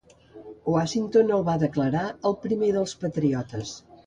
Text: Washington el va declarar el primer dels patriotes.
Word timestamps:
Washington 0.75 1.29
el 1.37 1.45
va 1.49 1.57
declarar 1.65 2.07
el 2.31 2.37
primer 2.47 2.71
dels 2.79 2.97
patriotes. 3.05 3.77